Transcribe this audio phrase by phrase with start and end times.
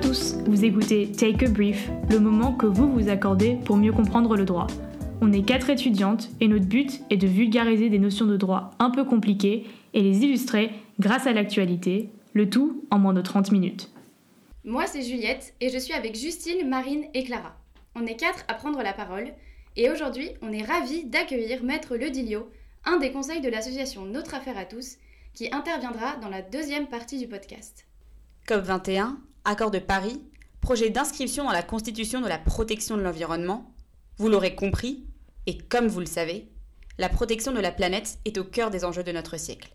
[0.00, 4.34] tous, vous écoutez Take a Brief, le moment que vous vous accordez pour mieux comprendre
[4.36, 4.66] le droit.
[5.20, 8.90] On est quatre étudiantes et notre but est de vulgariser des notions de droit un
[8.90, 13.90] peu compliquées et les illustrer grâce à l'actualité, le tout en moins de 30 minutes.
[14.64, 17.56] Moi c'est Juliette et je suis avec Justine, Marine et Clara.
[17.94, 19.32] On est quatre à prendre la parole
[19.76, 22.48] et aujourd'hui on est ravis d'accueillir Maître Ledilio,
[22.86, 24.96] un des conseils de l'association Notre Affaire à tous,
[25.34, 27.86] qui interviendra dans la deuxième partie du podcast.
[28.48, 30.20] COP21, accord de Paris,
[30.60, 33.74] projet d'inscription dans la Constitution de la protection de l'environnement.
[34.16, 35.06] Vous l'aurez compris,
[35.46, 36.50] et comme vous le savez,
[36.98, 39.74] la protection de la planète est au cœur des enjeux de notre siècle.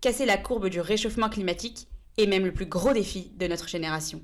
[0.00, 4.22] Casser la courbe du réchauffement climatique est même le plus gros défi de notre génération.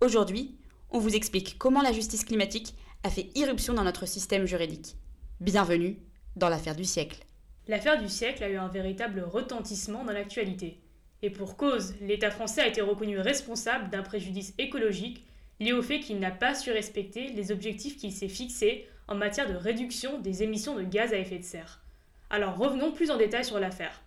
[0.00, 0.56] Aujourd'hui,
[0.90, 4.96] on vous explique comment la justice climatique a fait irruption dans notre système juridique.
[5.40, 5.98] Bienvenue
[6.36, 7.24] dans l'affaire du siècle.
[7.66, 10.80] L'affaire du siècle a eu un véritable retentissement dans l'actualité.
[11.22, 15.24] Et pour cause, l'État français a été reconnu responsable d'un préjudice écologique
[15.60, 19.48] lié au fait qu'il n'a pas su respecter les objectifs qu'il s'est fixés en matière
[19.48, 21.82] de réduction des émissions de gaz à effet de serre.
[22.30, 24.02] Alors revenons plus en détail sur l'affaire.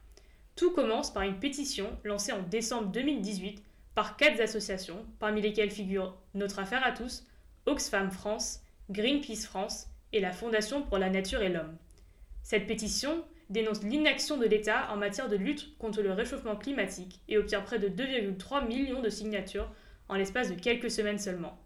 [0.55, 3.63] Tout commence par une pétition lancée en décembre 2018
[3.95, 7.25] par quatre associations, parmi lesquelles figurent Notre Affaire à tous,
[7.65, 11.75] Oxfam France, Greenpeace France et la Fondation pour la Nature et l'Homme.
[12.43, 17.37] Cette pétition dénonce l'inaction de l'État en matière de lutte contre le réchauffement climatique et
[17.37, 19.69] obtient près de 2,3 millions de signatures
[20.09, 21.57] en l'espace de quelques semaines seulement.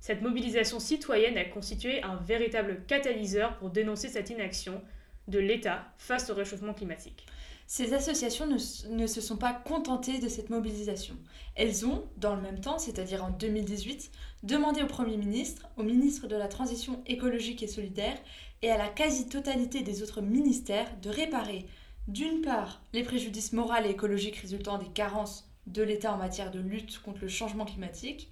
[0.00, 4.82] Cette mobilisation citoyenne a constitué un véritable catalyseur pour dénoncer cette inaction
[5.26, 7.26] de l'État face au réchauffement climatique.
[7.70, 11.14] Ces associations ne, se sont pas contentées de cette mobilisation.
[11.54, 14.10] Elles ont, dans le même temps, c'est-à-dire en 2018,
[14.42, 18.16] demandé au Premier ministre, au ministre de la Transition écologique et solidaire
[18.62, 21.66] et à la quasi-totalité des autres ministères de réparer,
[22.08, 26.60] d'une part, les préjudices moraux et écologiques résultant des carences de l'État en matière de
[26.60, 28.30] lutte contre le changement climatique,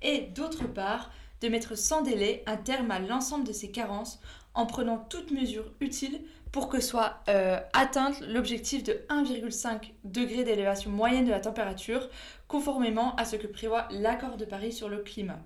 [0.00, 1.10] et d'autre part,
[1.42, 4.18] de mettre sans délai un terme à l'ensemble de ces carences
[4.54, 6.22] en prenant toutes mesures utiles
[6.52, 12.08] pour que soit euh, atteinte l'objectif de 1,5 degré d'élévation moyenne de la température,
[12.46, 15.40] conformément à ce que prévoit l'accord de Paris sur le climat.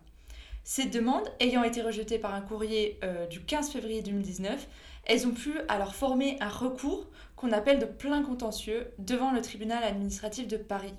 [0.64, 4.68] Ces demandes ayant été rejetées par un courrier euh, du 15 février 2019,
[5.04, 9.82] elles ont pu alors former un recours qu'on appelle de plein contentieux devant le tribunal
[9.82, 10.94] administratif de Paris.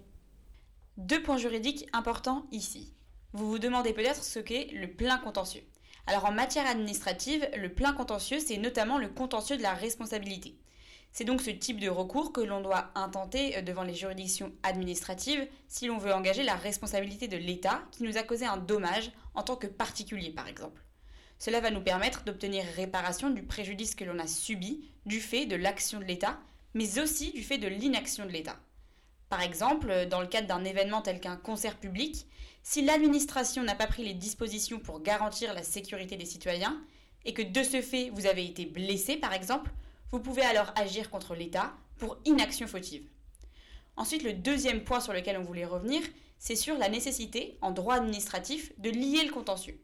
[0.97, 2.93] Deux points juridiques importants ici.
[3.31, 5.63] Vous vous demandez peut-être ce qu'est le plein contentieux.
[6.05, 10.57] Alors en matière administrative, le plein contentieux, c'est notamment le contentieux de la responsabilité.
[11.13, 15.47] C'est donc ce type de recours que l'on doit intenter euh, devant les juridictions administratives
[15.67, 19.43] si l'on veut engager la responsabilité de l'État qui nous a causé un dommage en
[19.43, 20.81] tant que particulier par exemple.
[21.37, 25.55] Cela va nous permettre d'obtenir réparation du préjudice que l'on a subi du fait de
[25.55, 26.39] l'action de l'État,
[26.73, 28.57] mais aussi du fait de l'inaction de l'État.
[29.29, 32.27] Par exemple, dans le cadre d'un événement tel qu'un concert public,
[32.63, 36.81] si l'administration n'a pas pris les dispositions pour garantir la sécurité des citoyens,
[37.25, 39.71] et que de ce fait vous avez été blessé par exemple,
[40.11, 43.07] vous pouvez alors agir contre l'État pour inaction fautive.
[43.95, 46.01] Ensuite, le deuxième point sur lequel on voulait revenir,
[46.39, 49.79] c'est sur la nécessité, en droit administratif, de lier le contentieux.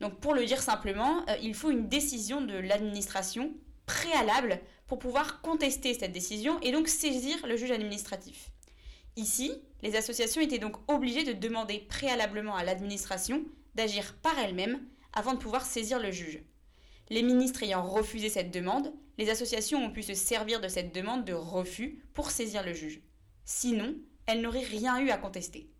[0.00, 3.52] Donc pour le dire simplement, euh, il faut une décision de l'administration
[3.86, 8.51] préalable pour pouvoir contester cette décision et donc saisir le juge administratif.
[9.16, 9.52] Ici,
[9.82, 15.38] les associations étaient donc obligées de demander préalablement à l'administration d'agir par elle-même avant de
[15.38, 16.42] pouvoir saisir le juge.
[17.10, 21.24] Les ministres ayant refusé cette demande, les associations ont pu se servir de cette demande
[21.24, 23.02] de refus pour saisir le juge.
[23.44, 23.94] Sinon,
[24.26, 25.70] elles n'auraient rien eu à contester.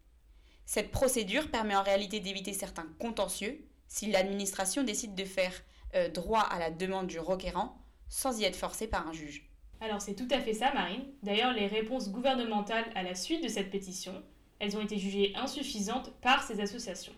[0.66, 5.52] Cette procédure permet en réalité d'éviter certains contentieux si l'administration décide de faire
[5.94, 7.78] euh, droit à la demande du requérant
[8.08, 9.51] sans y être forcée par un juge.
[9.82, 11.02] Alors c'est tout à fait ça, Marine.
[11.24, 14.14] D'ailleurs, les réponses gouvernementales à la suite de cette pétition,
[14.60, 17.12] elles ont été jugées insuffisantes par ces associations.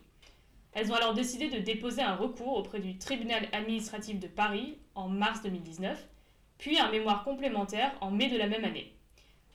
[0.73, 5.07] Elles ont alors décidé de déposer un recours auprès du tribunal administratif de Paris en
[5.09, 6.07] mars 2019,
[6.57, 8.95] puis un mémoire complémentaire en mai de la même année.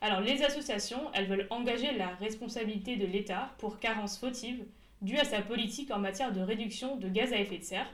[0.01, 4.65] Alors les associations, elles veulent engager la responsabilité de l'État pour carence fautive
[5.03, 7.93] due à sa politique en matière de réduction de gaz à effet de serre,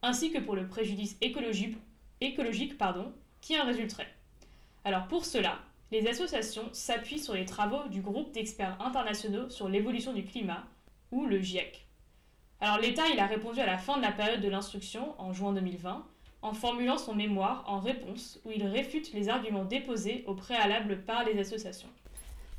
[0.00, 1.76] ainsi que pour le préjudice écologique,
[3.42, 4.13] qui en résulterait.
[4.84, 5.58] Alors pour cela,
[5.90, 10.64] les associations s'appuient sur les travaux du groupe d'experts internationaux sur l'évolution du climat,
[11.10, 11.86] ou le GIEC.
[12.60, 15.52] Alors l'État, il a répondu à la fin de la période de l'instruction, en juin
[15.52, 16.04] 2020,
[16.42, 21.24] en formulant son mémoire en réponse où il réfute les arguments déposés au préalable par
[21.24, 21.88] les associations.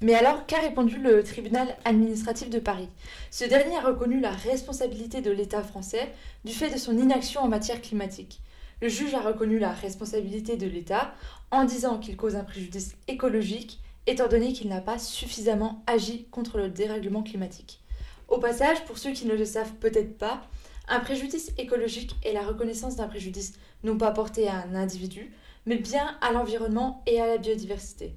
[0.01, 2.89] Mais alors, qu'a répondu le tribunal administratif de Paris?
[3.29, 6.11] Ce dernier a reconnu la responsabilité de l'État français
[6.43, 8.41] du fait de son inaction en matière climatique.
[8.85, 11.15] Le juge a reconnu la responsabilité de l'État
[11.49, 16.59] en disant qu'il cause un préjudice écologique étant donné qu'il n'a pas suffisamment agi contre
[16.59, 17.81] le dérèglement climatique.
[18.27, 20.47] Au passage, pour ceux qui ne le savent peut-être pas,
[20.87, 23.53] un préjudice écologique est la reconnaissance d'un préjudice
[23.83, 25.33] non pas porté à un individu,
[25.65, 28.13] mais bien à l'environnement et à la biodiversité.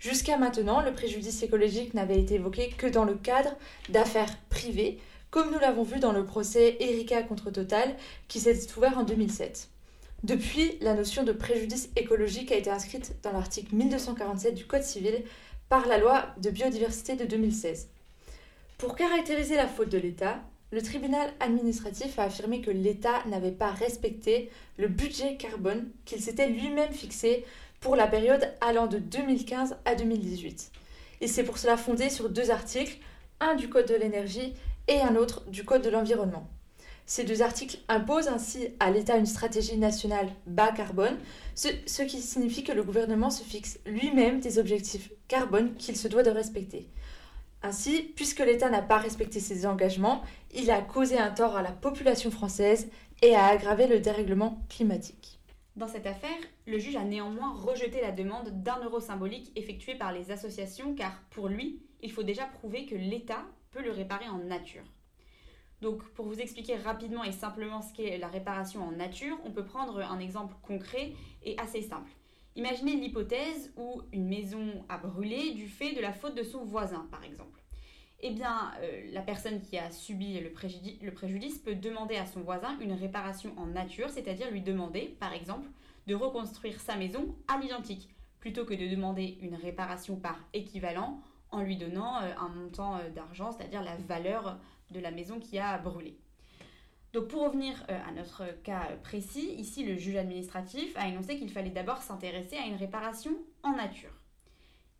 [0.00, 3.54] Jusqu'à maintenant, le préjudice écologique n'avait été évoqué que dans le cadre
[3.90, 4.98] d'affaires privées,
[5.30, 7.94] comme nous l'avons vu dans le procès Erika contre Total
[8.28, 9.68] qui s'est ouvert en 2007.
[10.22, 15.22] Depuis, la notion de préjudice écologique a été inscrite dans l'article 1247 du Code civil
[15.68, 17.88] par la loi de biodiversité de 2016.
[18.78, 20.40] Pour caractériser la faute de l'État,
[20.72, 26.48] le tribunal administratif a affirmé que l'État n'avait pas respecté le budget carbone qu'il s'était
[26.48, 27.44] lui-même fixé
[27.80, 30.72] pour la période allant de 2015 à 2018.
[31.20, 32.98] Et c'est pour cela fondé sur deux articles,
[33.40, 34.54] un du Code de l'énergie
[34.88, 36.48] et un autre du Code de l'environnement.
[37.08, 41.16] Ces deux articles imposent ainsi à l'État une stratégie nationale bas carbone,
[41.54, 46.24] ce, qui signifie que le gouvernement se fixe lui-même des objectifs carbone qu'il se doit
[46.24, 46.88] de respecter.
[47.62, 50.22] Ainsi, puisque l'État n'a pas respecté ses engagements,
[50.52, 52.88] il a causé un tort à la population française
[53.22, 55.38] et a aggravé le dérèglement climatique.
[55.76, 56.30] Dans cette affaire,
[56.66, 61.22] le juge a néanmoins rejeté la demande d'un euro symbolique effectuée par les associations car
[61.30, 64.84] pour lui, il faut déjà prouver que l'État peut le réparer en nature.
[65.86, 69.64] Donc pour vous expliquer rapidement et simplement ce qu'est la réparation en nature, on peut
[69.64, 71.12] prendre un exemple concret
[71.44, 72.10] et assez simple.
[72.56, 77.06] Imaginez l'hypothèse où une maison a brûlé du fait de la faute de son voisin,
[77.12, 77.62] par exemple.
[78.18, 80.50] Eh bien, euh, la personne qui a subi le
[81.12, 85.68] préjudice, peut demander à son voisin une réparation en nature, c'est-à-dire lui demander, par exemple,
[86.08, 88.08] de reconstruire sa maison à l'identique,
[88.40, 91.22] plutôt que de demander une réparation par équivalent
[91.52, 94.58] en lui donnant euh, un montant euh, d'argent, c'est-à-dire la valeur
[94.90, 96.18] de la maison qui a brûlé.
[97.12, 101.50] Donc pour revenir euh, à notre cas précis, ici le juge administratif a énoncé qu'il
[101.50, 104.12] fallait d'abord s'intéresser à une réparation en nature.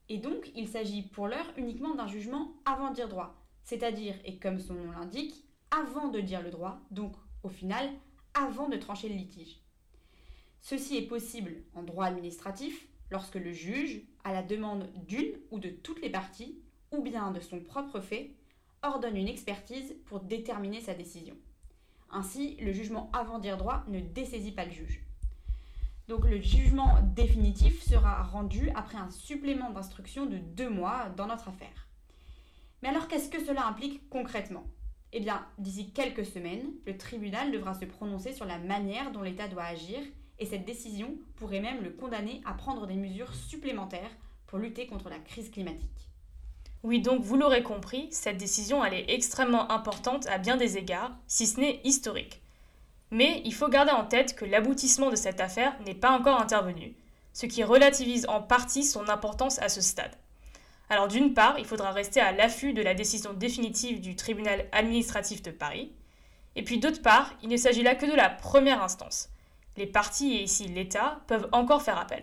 [0.09, 3.35] Et donc il s'agit pour l'heure uniquement d'un jugement avant de dire droit,
[3.65, 7.91] c'est-à-dire, et comme son nom l'indique, avant de dire le droit, donc au final,
[8.35, 9.61] avant de trancher le litige.
[10.61, 15.69] Ceci est possible en droit administratif lorsque le juge, à la demande d'une ou de
[15.69, 16.59] toutes les parties,
[16.93, 18.36] ou bien de son propre fait,
[18.89, 21.37] ordonne une expertise pour déterminer sa décision.
[22.11, 25.03] Ainsi, le jugement avant dire droit ne dessaisit pas le juge.
[26.09, 31.49] Donc le jugement définitif sera rendu après un supplément d'instruction de deux mois dans notre
[31.49, 31.89] affaire.
[32.83, 34.65] Mais alors qu'est-ce que cela implique concrètement?
[35.13, 39.49] Eh bien, d'ici quelques semaines, le tribunal devra se prononcer sur la manière dont l'État
[39.49, 39.99] doit agir
[40.39, 44.11] et cette décision pourrait même le condamner à prendre des mesures supplémentaires
[44.47, 46.11] pour lutter contre la crise climatique.
[46.87, 51.49] Oui, donc vous l'aurez compris, cette décision est extrêmement importante à bien des égards, si
[51.49, 52.41] ce n'est historique.
[53.11, 56.95] Mais il faut garder en tête que l'aboutissement de cette affaire n'est pas encore intervenu,
[57.33, 60.15] ce qui relativise en partie son importance à ce stade.
[60.89, 65.43] Alors d'une part, il faudra rester à l'affût de la décision définitive du tribunal administratif
[65.43, 65.91] de Paris,
[66.55, 69.29] et puis d'autre part, il ne s'agit là que de la première instance.
[69.77, 72.23] Les parties et ici l'État peuvent encore faire appel.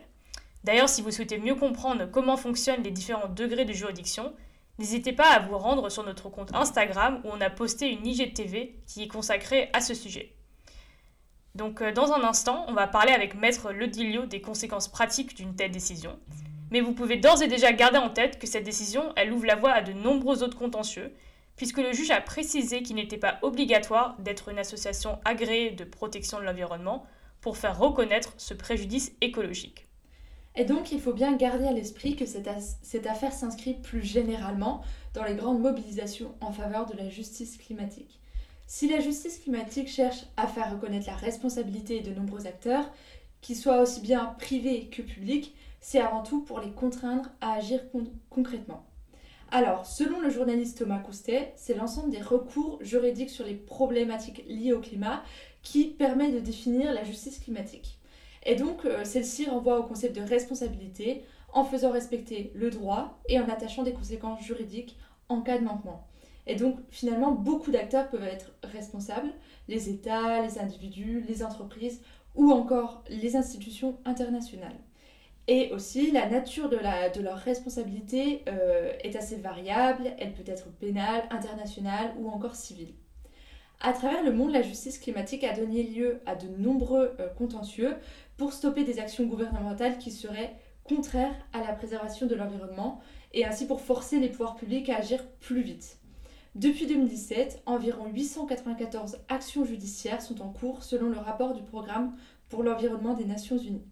[0.64, 4.34] D'ailleurs, si vous souhaitez mieux comprendre comment fonctionnent les différents degrés de juridiction,
[4.80, 8.80] n'hésitez pas à vous rendre sur notre compte Instagram où on a posté une IGTV
[8.88, 10.34] qui est consacrée à ce sujet.
[11.56, 15.56] Donc euh, dans un instant, on va parler avec Maître Ledilio des conséquences pratiques d'une
[15.56, 16.20] telle décision.
[16.72, 19.56] Mais vous pouvez d'ores et déjà garder en tête que cette décision, elle ouvre la
[19.56, 21.14] voie à de nombreux autres contentieux,
[21.56, 26.40] puisque le juge a précisé qu'il n'était pas obligatoire d'être une association agréée de protection
[26.40, 27.06] de l'environnement
[27.42, 29.88] pour faire reconnaître ce préjudice écologique.
[30.56, 34.82] Et donc, il faut bien garder à l'esprit que cette, affaire s'inscrit plus généralement
[35.14, 38.20] dans les grandes mobilisations en faveur de la justice climatique.
[38.68, 42.92] Si la justice climatique cherche à faire reconnaître la responsabilité de nombreux acteurs,
[43.42, 47.90] qu'ils soient aussi bien privés que publics, c'est avant tout pour les contraindre à agir
[47.92, 48.86] con concrètement.
[49.52, 54.74] Alors, selon le journaliste Thomas Coustet, c'est l'ensemble des recours juridiques sur les problématiques liées
[54.74, 55.22] au climat
[55.62, 58.00] qui permet de définir la justice climatique.
[58.46, 61.24] Et donc, euh, celle-ci renvoie au concept de responsabilité
[61.54, 64.98] en faisant respecter le droit et en attachant des conséquences juridiques
[65.30, 66.08] en cas de manquement.
[66.46, 69.32] Et donc, finalement, beaucoup d'acteurs peuvent être responsables,
[69.70, 72.02] les États, les individus, les entreprises
[72.36, 74.76] ou encore les institutions internationales.
[75.48, 76.78] Et aussi, la nature de,
[77.22, 82.94] leur responsabilité euh, est assez variable, elle peut être pénale, internationale ou encore civile.
[83.80, 87.96] À travers le monde, la justice climatique a donné lieu à de nombreux euh, contentieux
[88.38, 93.02] pour stopper des actions gouvernementales qui seraient contraires à la préservation de l'environnement
[93.34, 95.98] et ainsi pour forcer les pouvoirs publics à agir plus vite.
[96.56, 102.16] Depuis 2017, environ 894 actions judiciaires sont en cours selon le rapport du programme
[102.50, 103.88] pour l'environnement des Nations Unies.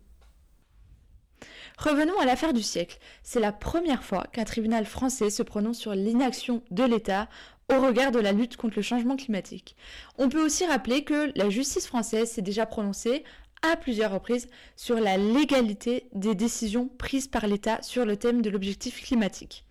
[1.78, 3.00] Revenons à l'affaire du siècle.
[3.24, 7.28] C'est la première fois qu'un tribunal français se prononce sur l'inaction de l'État
[7.72, 9.76] au regard de la lutte contre le changement climatique.
[10.18, 13.24] On peut aussi rappeler que la justice française s'est déjà prononcée
[13.62, 18.50] à plusieurs reprises sur la légalité des décisions prises par l'État sur le thème de
[18.50, 19.66] l'objectif climatique.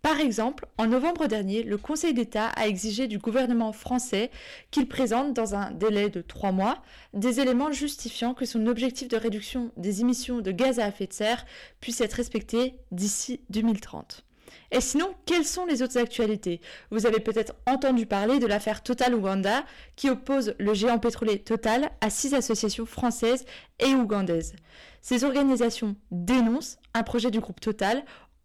[0.00, 4.32] Par exemple, en novembre dernier, le Conseil d'État a exigé du gouvernement français
[4.72, 6.82] qu'il présente dans un délai de trois mois
[7.14, 11.12] des éléments justifiant que son objectif de réduction des émissions de gaz à effet de
[11.12, 11.46] serre
[11.80, 14.24] puisse être respecté d'ici 2030.
[14.70, 16.60] Et sinon, quelles sont les autres actualités?
[16.90, 19.64] Vous avez peut-être entendu parler de l'affaire Total Ouganda
[19.96, 23.44] qui oppose le géant pétrolier Total à six associations françaises
[23.78, 24.54] et ougandaises.
[25.00, 28.04] Ces organisations dénoncent un projet du groupe Total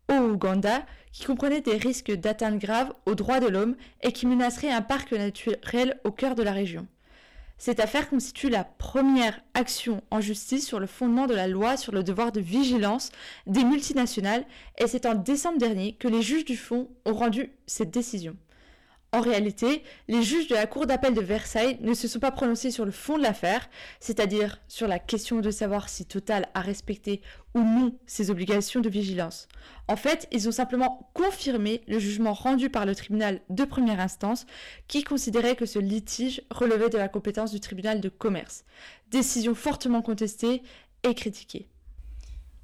[0.10, 4.72] au Ouganda qui comprenait des risques d'atteinte grave aux droits de l'homme et qui menacerait
[4.72, 6.88] un parc naturel au cœur de la région.
[7.58, 11.92] Cette affaire constitue la première action en justice sur le fondement de la loi sur
[11.92, 13.12] le devoir de vigilance
[13.48, 14.46] des multinationales
[14.78, 18.36] et c'est en décembre dernier que les juges du fond ont rendu cette décision.
[19.18, 22.70] En réalité, les juges de la Cour d'appel de Versailles ne se sont pas prononcés
[22.70, 23.68] sur le fond de l'affaire,
[24.00, 27.22] c'est-à-dire sur la question de savoir si Total a respecté
[27.56, 29.48] ou non ses obligations de vigilance.
[29.88, 34.46] En fait, ils ont simplement confirmé le jugement rendu par le tribunal de première instance
[34.88, 38.66] qui considérait que ce litige relevait de la compétence du tribunal de commerce.
[39.10, 40.62] Décision fortement contestée
[41.02, 41.68] et critiquée.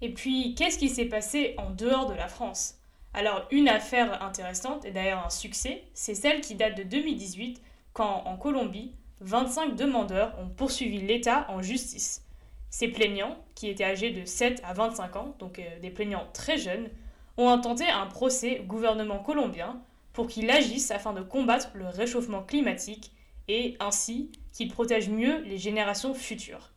[0.02, 2.76] Et puis, qu'est-ce qui s'est passé en dehors de la France?
[3.14, 7.62] Alors, une affaire intéressante, et d'ailleurs un succès, c'est celle qui date de 2018,
[7.94, 12.26] quand en Colombie, 25 demandeurs ont poursuivi l'État en justice.
[12.72, 16.58] Ces plaignants, qui étaient âgés de 7 à 25 ans, donc euh, des plaignants très
[16.58, 16.90] jeunes,
[17.38, 19.80] ont intenté un procès au gouvernement colombien
[20.12, 23.12] pour qu'il agisse afin de combattre le réchauffement climatique
[23.48, 26.72] et ainsi qu'il protège mieux les générations futures.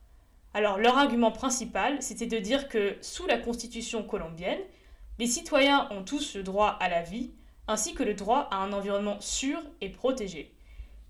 [0.55, 4.61] Alors leur argument principal, c'était de dire que sous la constitution colombienne,
[5.19, 7.33] les citoyens ont tous le droit à la vie,
[7.69, 10.55] ainsi que le droit à un environnement sûr et protégé.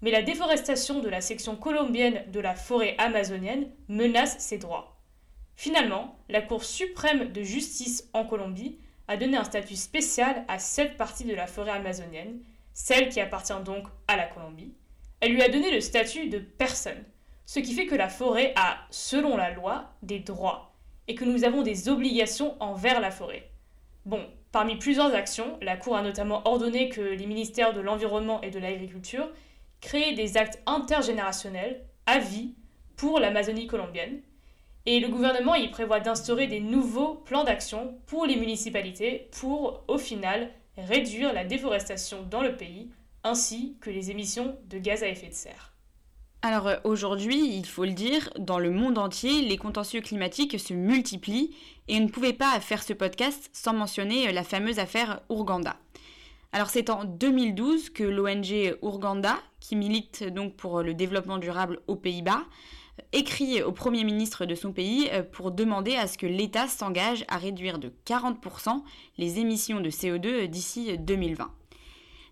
[0.01, 5.01] Mais la déforestation de la section colombienne de la forêt amazonienne menace ces droits.
[5.57, 10.97] Finalement, la Cour suprême de justice en Colombie a donné un statut spécial à cette
[10.97, 12.41] partie de la forêt amazonienne,
[12.75, 14.75] celle qui appartient donc à la Colombie.
[15.21, 17.05] Elle lui a donné le statut de personne,
[17.47, 20.75] ce qui fait que la forêt a, selon la loi, des droits,
[21.09, 23.51] et que nous avons des obligations envers la forêt.
[24.07, 24.21] Bon,
[24.53, 28.61] parmi plusieurs actions, la Cour a notamment ordonné que les ministères de l'Environnement et de
[28.61, 29.29] l'Agriculture
[29.81, 32.55] créent des actes intergénérationnels à vie
[32.97, 34.21] pour l'Amazonie colombienne.
[34.87, 39.99] Et le gouvernement y prévoit d'instaurer des nouveaux plans d'action pour les municipalités pour, au
[39.99, 42.89] final, réduire la déforestation dans le pays
[43.25, 45.73] ainsi que les émissions de gaz à effet de serre.
[46.43, 50.75] Alors euh, aujourd'hui, il faut le dire, dans le monde entier, les contentieux climatiques se
[50.75, 51.53] multiplient
[51.89, 55.77] et on ne pouvait pas faire ce podcast sans mentionner euh, la fameuse affaire Ourganda.
[56.53, 61.97] Alors c'est en 2012 que l'ONG Ourganda, qui milite donc pour le développement durable aux
[61.97, 62.45] Pays-Bas,
[63.13, 67.25] écrit au Premier ministre de son pays euh, pour demander à ce que l'État s'engage
[67.29, 68.83] à réduire de 40%
[69.19, 71.51] les émissions de CO2 d'ici 2020.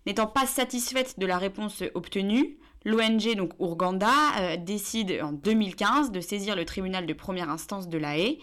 [0.05, 6.55] N'étant pas satisfaite de la réponse obtenue, L'ONG, donc euh, décide en 2015 de saisir
[6.55, 8.37] le tribunal de première instance de La Haye.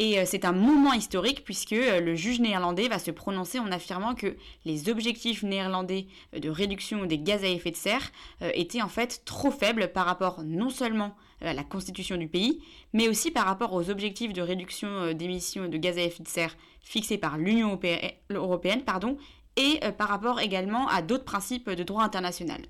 [0.00, 3.72] Et euh, c'est un moment historique puisque euh, le juge néerlandais va se prononcer en
[3.72, 8.12] affirmant que les objectifs néerlandais de réduction des gaz à effet de serre
[8.54, 12.62] étaient en fait trop faibles par rapport non seulement à la constitution du pays,
[12.92, 16.56] mais aussi par rapport aux objectifs de réduction d'émissions de gaz à effet de serre
[16.80, 17.78] fixés par l'Union
[18.30, 18.82] européenne
[19.56, 22.62] et par rapport également à d'autres principes de droit international.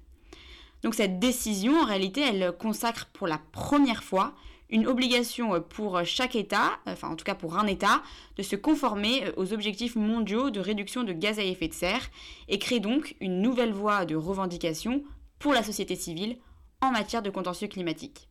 [0.83, 4.35] Donc cette décision, en réalité, elle consacre pour la première fois
[4.71, 8.03] une obligation pour chaque État, enfin en tout cas pour un État,
[8.37, 12.11] de se conformer aux objectifs mondiaux de réduction de gaz à effet de serre
[12.49, 15.03] et crée donc une nouvelle voie de revendication
[15.39, 16.37] pour la société civile
[16.81, 18.29] en matière de contentieux climatique.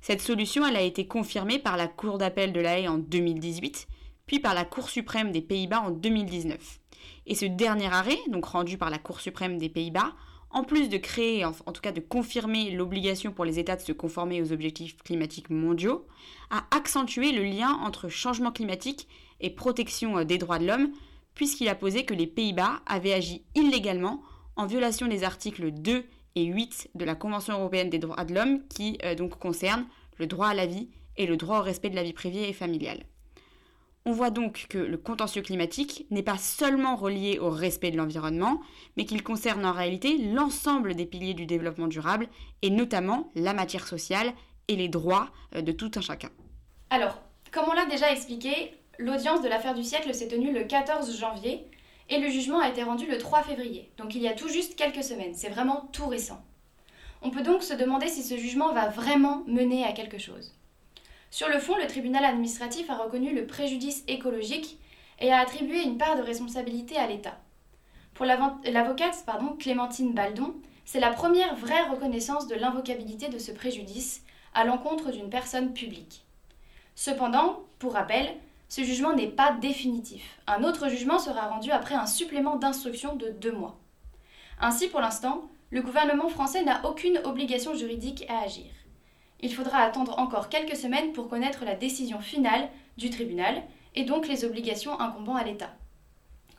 [0.00, 3.86] Cette solution, elle a été confirmée par la Cour d'appel de la Haye en 2018,
[4.26, 6.80] puis par la Cour suprême des Pays-Bas en 2019.
[7.26, 10.12] Et ce dernier arrêt, donc rendu par la Cour suprême des Pays-Bas,
[10.52, 13.92] en plus de créer, en, tout cas de confirmer l'obligation pour les États de se
[13.92, 16.06] conformer aux objectifs climatiques mondiaux,
[16.50, 19.08] a accentué le lien entre changement climatique
[19.40, 20.92] et protection euh, des droits de l'homme,
[21.34, 24.22] puisqu'il a posé que les Pays-Bas avaient agi illégalement
[24.56, 26.04] en violation des articles 2
[26.34, 29.86] et 8 de la Convention européenne des droits de l'homme qui euh, donc concernent
[30.18, 32.52] le droit à la vie et le droit au respect de la vie privée et
[32.52, 33.04] familiale.
[34.04, 38.60] On voit donc que le contentieux climatique n'est pas seulement relié au respect de l'environnement,
[38.96, 42.28] mais qu'il concerne en réalité l'ensemble des piliers du développement durable,
[42.62, 44.32] et notamment la matière sociale
[44.66, 46.30] et les droits euh, de tout un chacun.
[46.90, 51.16] Alors, comme on l'a déjà expliqué, l'audience de l'affaire du siècle s'est tenue le 14
[51.16, 51.64] janvier,
[52.08, 54.74] et le jugement a été rendu le 3 février, donc il y a tout juste
[54.74, 56.44] quelques semaines, c'est vraiment tout récent.
[57.22, 60.56] On peut donc se demander si ce jugement va vraiment mener à quelque chose.
[61.32, 64.78] Sur le fond, le tribunal administratif a reconnu le préjudice écologique
[65.18, 67.38] et a attribué une part de responsabilité à l'État.
[68.12, 69.24] Pour l'avocate
[69.58, 74.22] Clémentine Baldon, c'est la première vraie reconnaissance de l'invocabilité de ce préjudice
[74.52, 76.26] à l'encontre d'une personne publique.
[76.94, 78.28] Cependant, pour rappel,
[78.68, 80.38] ce jugement n'est pas définitif.
[80.46, 83.78] Un autre jugement sera rendu après un supplément d'instruction de deux mois.
[84.60, 88.66] Ainsi, pour l'instant, le gouvernement français n'a aucune obligation juridique à agir.
[89.42, 93.62] Il faudra attendre encore quelques semaines pour connaître la décision finale du tribunal
[93.94, 95.74] et donc les obligations incombant à l'État.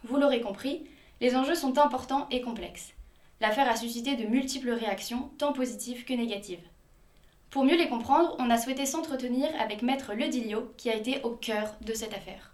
[0.04, 0.84] Vous l'aurez compris,
[1.22, 2.94] les enjeux sont importants et complexes.
[3.40, 6.64] L'affaire a suscité de multiples réactions, tant positives que négatives.
[7.50, 11.32] Pour mieux les comprendre, on a souhaité s'entretenir avec Maître Ledilio, qui a été au
[11.32, 12.54] cœur de cette affaire.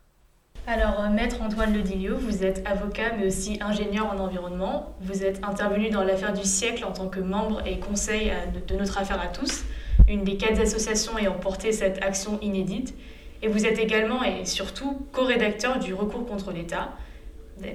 [0.68, 4.94] Alors, euh, Maître Antoine Ledilio, vous êtes avocat mais aussi ingénieur en environnement.
[5.02, 8.32] Vous êtes intervenu dans l'affaire du siècle en tant que membre et conseil
[8.68, 9.64] de notre affaire à tous,
[10.10, 12.94] une des quatre associations ayant porté cette action inédite.
[13.42, 16.90] Et vous êtes également et surtout co-rédacteur du recours contre l'État.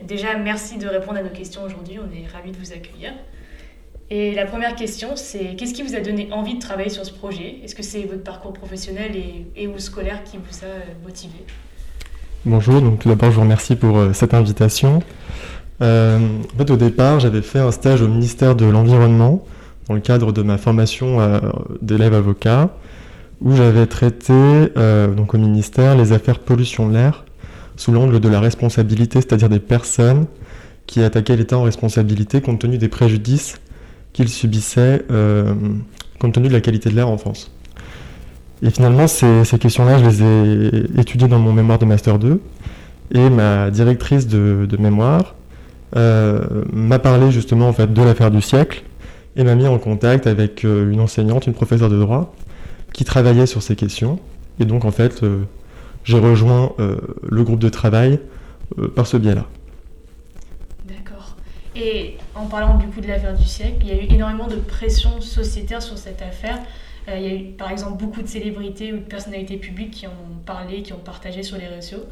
[0.06, 1.98] Déjà, merci de répondre à nos questions aujourd'hui.
[1.98, 3.12] On est ravis de vous accueillir.
[4.10, 7.12] Et la première question, c'est qu'est-ce qui vous a donné envie de travailler sur ce
[7.12, 7.60] projet?
[7.64, 9.12] Est-ce que c'est votre parcours professionnel
[9.56, 11.38] et, ou scolaire qui vous a euh, motivé?
[12.44, 15.02] Bonjour, donc tout d'abord je vous remercie pour euh, cette invitation.
[15.80, 16.18] Euh,
[16.58, 19.42] au départ, j'avais fait un stage au ministère de l'Environnement
[19.88, 21.18] dans le cadre de ma formation
[21.82, 22.70] d'élève avocat,
[23.40, 24.68] où j'avais traité
[25.16, 27.24] donc au ministère les affaires pollution de l'air
[27.76, 30.26] sous l'angle de la responsabilité, c'est-à-dire des personnes
[30.86, 33.60] qui attaquaient l'État en responsabilité compte tenu des préjudices
[34.12, 35.54] qu'il subissait euh,
[36.20, 37.50] compte tenu de la qualité de l'air en France.
[38.62, 42.40] Et finalement, ces, questions-là, je les ai étudiées dans mon mémoire de Master 2.
[43.12, 45.34] Et ma directrice de, mémoire
[45.96, 48.84] euh, m'a parlé justement en fait, de l'affaire du siècle
[49.36, 52.34] et m'a mis en contact avec euh, une enseignante, une professeure de droit,
[52.92, 54.20] qui travaillait sur ces questions.
[54.60, 55.24] Et donc, en fait,
[56.04, 58.20] j'ai rejoint le groupe de travail
[58.94, 59.46] par ce biais-là.
[60.84, 61.34] D'accord.
[61.74, 64.56] Et en parlant du coup de l'affaire du siècle, il y a eu énormément de
[64.56, 66.60] pression sociétaire sur cette affaire.
[67.08, 70.06] Euh, il y a eu par exemple beaucoup de célébrités ou de personnalités publiques qui
[70.06, 72.04] ont parlé, qui ont partagé sur les réseaux.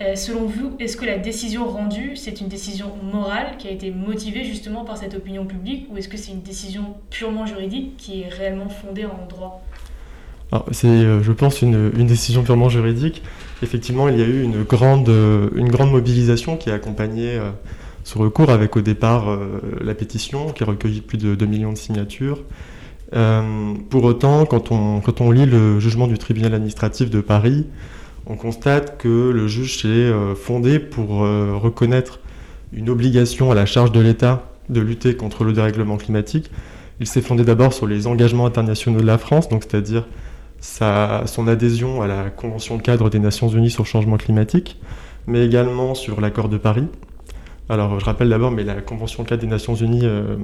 [0.00, 3.90] Euh, selon vous, est-ce que la décision rendue, c'est une décision morale qui a été
[3.90, 8.22] motivée justement par cette opinion publique ou est-ce que c'est une décision purement juridique qui
[8.22, 9.62] est réellement fondée en droit?
[10.70, 13.22] C'est, euh, je pense, une, décision purement juridique.
[13.62, 17.40] Effectivement, il y a eu une grande, une grande mobilisation qui a accompagné
[18.06, 21.72] ce recours avec au départ euh, la pétition qui a recueilli plus de 2 millions
[21.72, 22.44] de signatures.
[23.14, 27.66] Euh, pour autant, quand on, quand on lit le jugement du tribunal administratif de Paris,
[28.26, 32.20] on constate que le juge s'est euh, fondé pour reconnaître
[32.72, 36.50] une obligation à la charge de l'État de lutter contre le dérèglement climatique.
[36.98, 40.06] Il s'est fondé d'abord sur les engagements internationaux de la France, donc c'est-à-dire
[40.60, 44.80] son adhésion à la Convention cadre des Nations Unies sur le changement climatique,
[45.26, 46.88] mais également sur l'accord de Paris,
[47.68, 50.36] alors, je rappelle d'abord, mais la Convention 4 des Nations Unies, euh,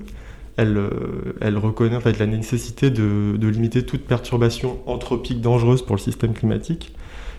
[0.57, 5.97] elle, euh, elle, reconnaît en fait la nécessité de, limiter toute perturbation anthropique dangereuse pour
[5.97, 6.93] le système climatique.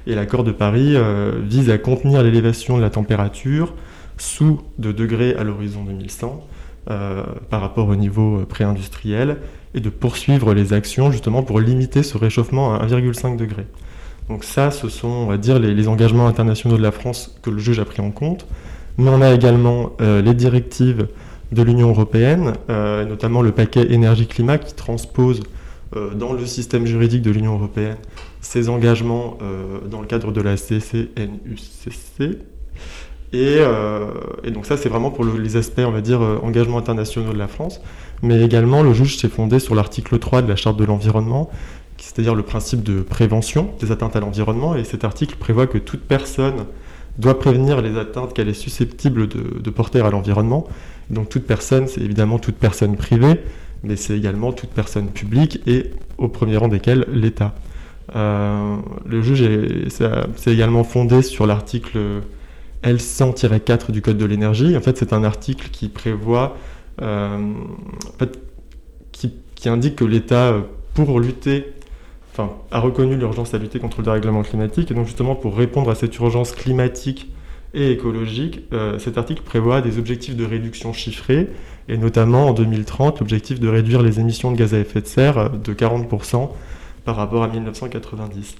[0.07, 3.73] Et l'accord de Paris euh, vise à contenir l'élévation de la température
[4.17, 6.47] sous 2 degrés à l'horizon 2100
[7.49, 9.37] par rapport au niveau pré-industriel
[9.73, 13.65] et de poursuivre les actions justement pour limiter ce réchauffement à 1,5 degré.
[14.27, 17.59] Donc ça, ce sont, on va dire, les engagements internationaux de la France que le
[17.59, 18.45] juge a pris en compte
[18.97, 21.07] mais on a également euh, les directives
[21.51, 25.41] de l'Union européenne, euh, notamment le paquet énergie-climat qui transpose
[25.95, 27.97] euh, dans le système juridique de l'Union européenne
[28.43, 29.39] ces engagements
[29.89, 32.37] dans le cadre de la CCNUCC.
[33.33, 33.57] Et,
[34.43, 37.47] et donc ça, c'est vraiment pour les aspects, on va dire, engagements internationaux de la
[37.47, 37.81] France.
[38.21, 41.49] Mais également, le juge s'est fondé sur l'article 3 de la Charte de l'environnement,
[41.97, 44.75] c'est-à-dire le principe de prévention des atteintes à l'environnement.
[44.75, 46.65] Et cet article prévoit que toute personne
[47.17, 50.65] doit prévenir les atteintes qu'elle est susceptible de, porter à l'environnement.
[51.09, 53.41] Donc toute personne, c'est évidemment toute personne privée,
[53.83, 57.53] mais c'est également toute personne publique et au premier rang desquelles l'État.
[58.15, 59.43] Euh, le juge
[59.89, 61.97] s'est également fondé sur l'article
[62.83, 64.75] L100-4 du Code de l'énergie.
[64.75, 66.57] En fait, c'est un article qui prévoit,
[67.01, 67.53] euh,
[69.11, 70.57] qui, indique que l'État,
[70.93, 71.73] pour lutter
[72.33, 74.91] enfin, a reconnu l'urgence à lutter contre le dérèglement climatique.
[74.91, 77.31] Et donc justement, pour répondre à cette urgence climatique
[77.73, 81.47] et écologique, euh, cet article prévoit des objectifs de réduction chiffrés,
[81.87, 85.49] et notamment en 2030, l'objectif de réduire les émissions de gaz à effet de serre
[85.49, 86.49] de 40%
[87.05, 88.55] par rapport à 1990.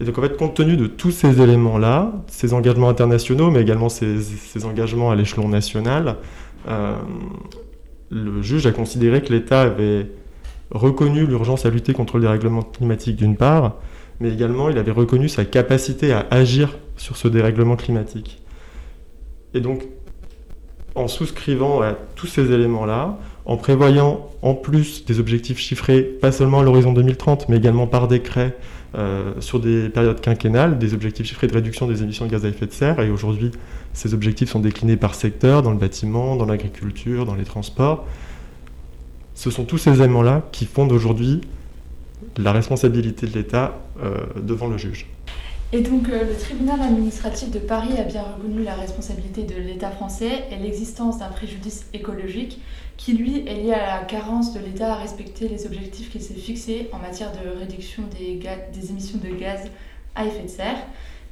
[0.00, 3.88] Et donc en fait, compte tenu de tous ces éléments-là, ces engagements internationaux, mais également
[3.88, 6.16] ces, engagements à l'échelon national,
[6.68, 6.96] euh,
[8.10, 10.10] le juge a considéré que l'État avait
[10.70, 13.76] reconnu l'urgence à lutter contre le dérèglement climatique d'une part,
[14.20, 18.42] mais également il avait reconnu sa capacité à agir sur ce dérèglement climatique.
[19.54, 19.84] Et donc,
[20.94, 26.60] en souscrivant à tous ces éléments-là, en prévoyant en plus des objectifs chiffrés, pas seulement
[26.60, 28.56] à l'horizon 2030, mais également par décret
[28.96, 32.48] euh, sur des périodes quinquennales, des objectifs chiffrés de réduction des émissions de gaz à
[32.48, 33.00] effet de serre.
[33.00, 33.52] Et aujourd'hui,
[33.92, 38.04] ces objectifs sont déclinés par secteur, dans le bâtiment, dans l'agriculture, dans les transports.
[39.34, 41.42] Ce sont tous ces éléments-là qui fondent aujourd'hui
[42.36, 45.06] la responsabilité de l'État euh, devant le juge.
[45.72, 49.90] Et donc euh, le tribunal administratif de Paris a bien reconnu la responsabilité de l'État
[49.90, 52.60] français et l'existence d'un préjudice écologique
[52.96, 56.34] qui lui est lié à la carence de l'État à respecter les objectifs qu'il s'est
[56.34, 59.70] fixés en matière de réduction des, émissions de gaz
[60.14, 60.78] à effet de serre.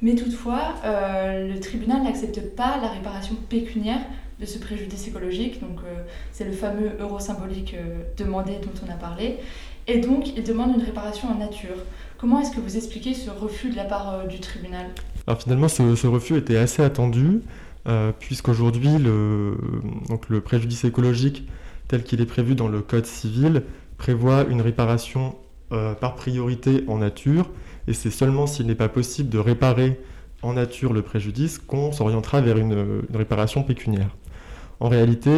[0.01, 4.01] Mais toutefois, euh, le tribunal n'accepte pas la réparation pécuniaire
[4.39, 7.75] de ce préjudice écologique, donc euh, c'est le fameux euro symbolique
[8.17, 9.37] demandé dont on a parlé,
[9.87, 11.77] et donc il demande une réparation en nature.
[12.17, 14.87] Comment est-ce que vous expliquez ce refus de la part euh, du tribunal?
[15.27, 17.39] Alors finalement, ce, refus était assez attendu, euh,
[18.19, 19.57] puisqu'aujourd'hui, le,
[20.29, 21.47] le préjudice écologique
[21.87, 23.63] tel qu'il est prévu dans le Code civil
[23.97, 25.35] prévoit une réparation
[25.71, 27.49] euh, par priorité en nature,
[27.87, 29.99] et c'est seulement s'il n'est pas possible de réparer
[30.41, 34.15] en nature le préjudice qu'on s'orientera vers une, réparation pécuniaire.
[34.79, 35.31] En réalité,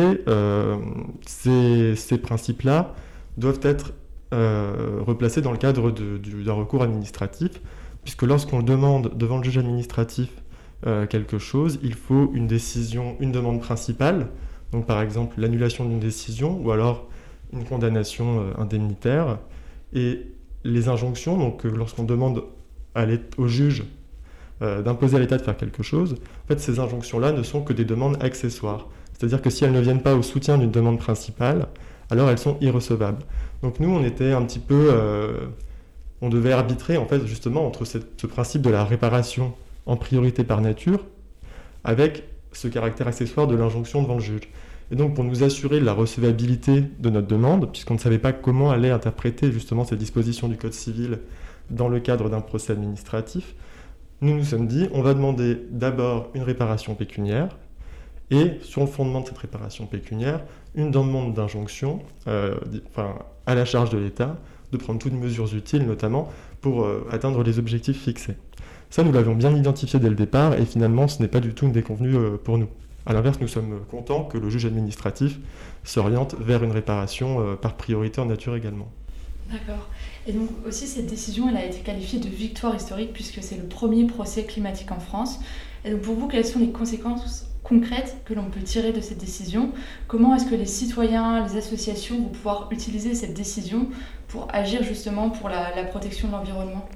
[1.26, 2.96] ces, ces principes-là
[3.38, 3.94] doivent être
[4.34, 7.62] euh, replacé dans le cadre d'un recours administratif,
[8.04, 10.42] puisque lorsqu'on demande devant le juge administratif euh,
[11.10, 14.28] quelque chose, il faut une décision, une demande principale,
[14.72, 17.08] donc par exemple l'annulation d'une décision ou alors
[17.52, 19.40] une condamnation euh, indemnitaire.
[19.94, 20.28] Et
[20.63, 22.44] les injonctions, donc lorsqu'on demande
[23.38, 23.86] au juge
[24.60, 27.86] d'imposer à l'État de faire quelque chose, en fait ces injonctions-là ne sont que des
[27.86, 28.88] demandes accessoires.
[29.18, 31.68] C'est-à-dire que si elles ne viennent pas au soutien d'une demande principale,
[32.10, 33.24] alors elles sont irrecevables.
[33.63, 34.90] Donc nous, on était un petit peu...
[34.92, 35.48] Euh,
[36.22, 39.54] on devait arbitrer en fait justement entre ce principe de la réparation
[39.88, 41.06] en priorité par nature
[41.84, 44.50] avec ce caractère accessoire de l'injonction devant le juge.
[44.91, 48.71] Et donc pour nous assurer la recevabilité de notre demande, puisqu'on ne savait pas comment
[48.71, 51.19] aller interpréter justement ces dispositions du Code civil
[51.69, 53.56] dans le cadre d'un procès administratif,
[54.21, 57.50] nous nous sommes dit on va demander d'abord une réparation pécuniaire,
[58.30, 60.41] et sur le fondement de cette réparation pécuniaire,
[60.76, 62.56] une demande d'injonction euh,
[63.45, 64.38] à la charge de l'État
[64.71, 68.36] de prendre toutes mesures utiles, notamment pour euh, atteindre les objectifs fixés.
[68.89, 71.65] Ça, nous l'avions bien identifié dès le départ, et finalement, ce n'est pas du tout
[71.65, 72.69] une déconvenue euh, pour nous.
[73.06, 75.39] A l'inverse, nous sommes contents que le juge administratif
[75.84, 78.89] s'oriente vers une réparation par priorité en nature également.
[79.50, 79.88] D'accord.
[80.28, 83.63] Et donc aussi, cette décision, elle a été qualifiée de victoire historique puisque c'est le
[83.63, 85.39] premier procès climatique en France.
[85.86, 89.19] Et donc pour vous, quelles sont les conséquences concrètes que l'on peut tirer de cette
[89.19, 89.71] décision?
[90.08, 93.88] Comment est-ce que les citoyens, les associations vont pouvoir utiliser cette décision
[94.28, 96.88] pour agir justement pour la, protection de l'environnement?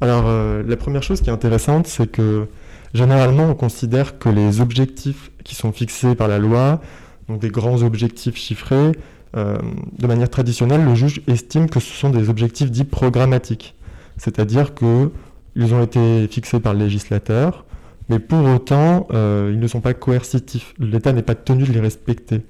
[0.00, 2.46] Alors, euh, la première chose qui est intéressante, c'est que
[2.94, 6.80] généralement, on considère que les objectifs qui sont fixés par la loi,
[7.28, 8.92] donc des grands objectifs chiffrés,
[9.36, 9.58] euh,
[9.98, 13.76] de manière traditionnelle, le juge estime que ce sont des objectifs dits programmatiques,
[14.16, 17.64] c'est-à-dire qu'ils ont été fixés par le législateur,
[18.08, 20.74] mais pour autant, euh, ils ne sont pas coercitifs.
[20.80, 22.42] L'État n'est pas tenu de les respecter.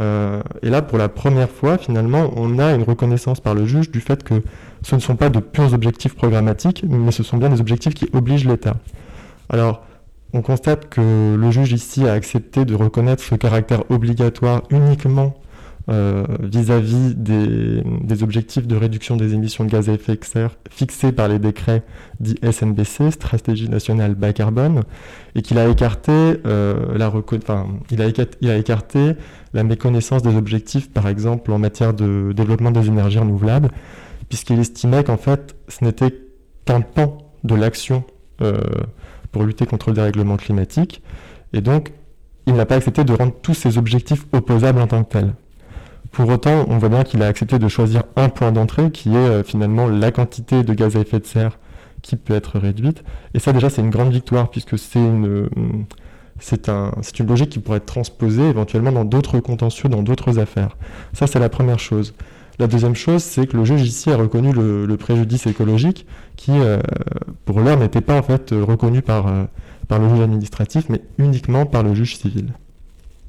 [0.00, 3.90] Euh, et là, pour la première fois, finalement, on a une reconnaissance par le juge
[3.90, 4.42] du fait que
[4.82, 8.08] ce ne sont pas de purs objectifs programmatiques, mais ce sont bien des objectifs qui
[8.12, 8.76] obligent l'État.
[9.48, 9.82] Alors,
[10.32, 15.34] on constate que le juge ici a accepté de reconnaître ce caractère obligatoire uniquement
[15.88, 21.10] euh, vis-à-vis des, objectifs de réduction des émissions de gaz à effet de serre fixés
[21.10, 21.82] par les décrets
[22.20, 24.82] dits SNBC, Stratégie nationale bas carbone,
[25.34, 26.12] et qu'il a écarté
[26.46, 27.12] euh, la
[27.90, 28.60] il a,
[29.54, 33.70] la méconnaissance des objectifs, par exemple en matière de développement des énergies renouvelables,
[34.28, 36.14] puisqu'il estimait qu'en fait ce n'était
[36.64, 38.04] qu'un pan de l'action
[38.40, 38.60] euh,
[39.32, 41.02] pour lutter contre le dérèglement climatique,
[41.52, 41.92] et donc
[42.46, 45.34] il n'a pas accepté de rendre tous ces objectifs opposables en tant que tels.
[46.12, 49.16] Pour autant, on voit bien qu'il a accepté de choisir un point d'entrée qui est
[49.16, 51.58] euh, finalement la quantité de gaz à effet de serre
[52.02, 53.02] qui peut être réduite.
[53.32, 55.48] Et ça déjà c'est une grande victoire puisque c'est une, euh,
[56.38, 56.68] c'est
[57.20, 60.76] logique qui pourrait être transposée éventuellement dans d'autres contentieux, dans d'autres affaires.
[61.14, 62.12] Ça c'est la première chose.
[62.58, 66.78] La deuxième chose, c'est que le juge ici a reconnu le, préjudice écologique qui, euh,
[67.46, 69.24] pour l'heure, n'était pas en fait reconnu par
[69.90, 72.52] le juge administratif, mais uniquement par le juge civil.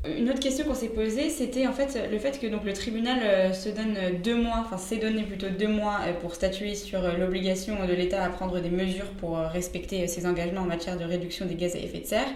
[0.05, 3.53] Une autre question qu'on s'est posée, c'était en fait le fait que le tribunal euh,
[3.53, 7.15] se donne deux mois, enfin s'est donné plutôt deux mois euh, pour statuer sur euh,
[7.17, 11.45] l'obligation de l'État à prendre des mesures pour respecter ses engagements en matière de réduction
[11.45, 12.27] des gaz à effet de serre.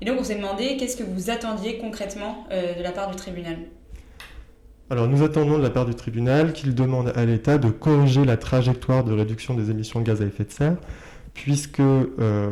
[0.00, 3.58] Et donc on s'est demandé qu'est-ce que vous attendiez concrètement de la part du tribunal?
[4.88, 8.36] Alors nous attendons de la part du tribunal qu'il demande à l'État de corriger la
[8.36, 10.76] trajectoire de réduction des émissions de gaz à effet de serre
[11.34, 12.50] puisque euh,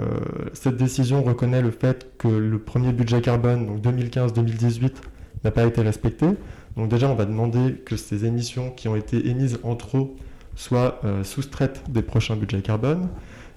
[0.52, 4.92] cette décision reconnaît le fait que le premier budget carbone, donc 2015-2018,
[5.44, 6.26] n'a pas été respecté.
[6.76, 10.16] Donc déjà, on va demander que ces émissions qui ont été émises en trop
[10.56, 13.08] soient euh, soustraites des prochains budgets carbone,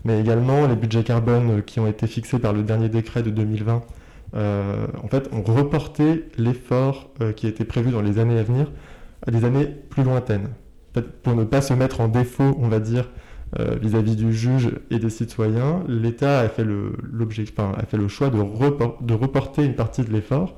[0.06, 3.84] mais également les budgets carbone qui ont été fixés par le dernier décret de 2020,
[4.36, 8.72] euh, en fait, ont reporté l'effort qui était prévu dans les années à venir
[9.28, 10.50] à des années plus lointaines.
[11.24, 13.10] Pour ne pas se mettre en défaut, on va dire,
[13.58, 16.92] euh, vis-à-vis du juge et des citoyens, l'État a, fait le,
[18.10, 20.58] choix de, reporter une partie de l'effort.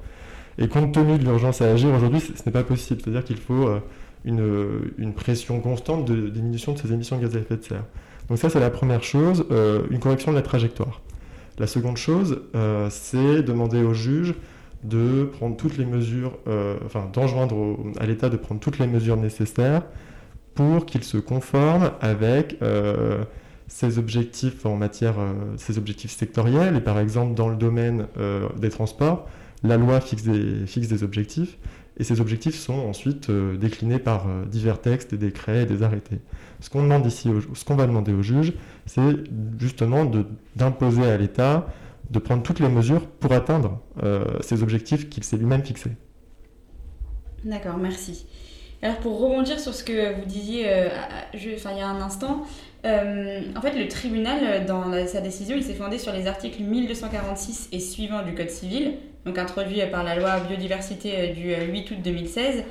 [0.58, 3.00] Et compte tenu de l'urgence à agir aujourd'hui, ce n'est pas possible.
[3.04, 3.80] C'est-à-dire qu'il faut euh,
[4.26, 7.84] une, une, pression constante de diminution de ces émissions de gaz à effet de serre.
[8.30, 11.02] Donc ça, c'est la première chose, euh, une correction de la trajectoire.
[11.60, 12.42] La seconde chose,
[12.92, 14.36] c'est demander au juge
[14.84, 16.38] de prendre toutes les mesures,
[16.86, 19.82] enfin d'enjoindre à l'État de prendre toutes les mesures nécessaires
[20.58, 23.24] pour qu'il se conforme avec euh,
[23.68, 26.76] ses objectifs en matière, euh, ses objectifs sectoriels.
[26.76, 29.30] Et par exemple, dans le domaine euh, des transports,
[29.62, 31.60] la loi fixe des, fixe des objectifs
[32.00, 36.20] et ces objectifs sont ensuite déclinés par divers textes, des décrets et des arrêtés.
[36.60, 38.54] Ce qu'on demande ici, ce qu'on va demander au juge,
[38.86, 39.16] c'est
[39.60, 40.06] justement
[40.56, 41.68] d'imposer à l'État
[42.12, 43.82] de prendre toutes les mesures pour atteindre
[44.42, 45.94] ces objectifs qu'il s'est lui-même fixés.
[47.44, 48.28] D'accord, merci.
[48.84, 50.90] Alors pour rebondir sur ce que vous disiez euh,
[51.34, 52.46] il y a un instant,
[52.86, 57.70] euh, en fait le tribunal, dans sa décision, il s'est fondé sur les articles 1246
[57.72, 58.94] et suivants du Code civil,
[59.26, 62.64] donc introduits par la loi biodiversité euh, du 8 août 2016,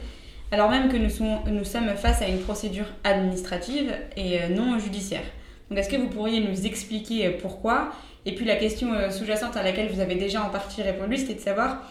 [0.52, 1.10] alors même que nous,
[1.50, 5.24] nous sommes face à une procédure administrative et non judiciaire.
[5.70, 7.90] Donc est-ce que vous pourriez nous expliquer pourquoi?
[8.26, 11.40] Et puis la question sous-jacente à laquelle vous avez déjà en partie répondu, c'était de
[11.40, 11.82] savoir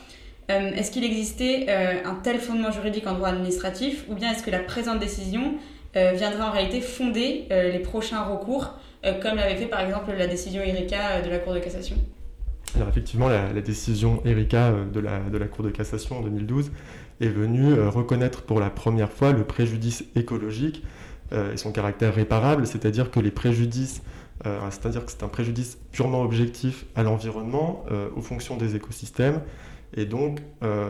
[0.51, 4.43] euh, est-ce qu'il existait euh, un tel fondement juridique en droit administratif ou bien est-ce
[4.43, 5.55] que la présente décision
[5.95, 8.73] euh, viendrait en réalité fonder les prochains recours,
[9.21, 11.95] comme l'avait fait par exemple la décision Erika de la Cour de cassation?
[12.89, 16.71] Effectivement, la, décision Erika de la, de la, Cour de cassation en 2012
[17.21, 20.84] est venue reconnaître pour la première fois le préjudice écologique
[21.31, 24.01] et son caractère réparable, c'est-à-dire que les préjudices,
[24.43, 27.86] c'est-à-dire que c'est un préjudice purement objectif à l'environnement,
[28.17, 29.39] aux fonctions des écosystèmes,
[29.95, 30.88] et donc, euh,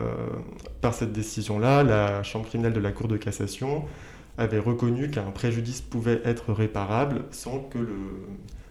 [0.80, 3.84] par cette décision-là, la Chambre criminelle de la Cour de cassation
[4.38, 7.96] avait reconnu qu'un préjudice pouvait être réparable sans que le,